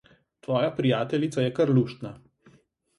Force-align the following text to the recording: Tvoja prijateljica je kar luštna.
Tvoja 0.47 0.71
prijateljica 0.79 1.47
je 1.47 1.55
kar 1.61 1.77
luštna. 1.79 2.19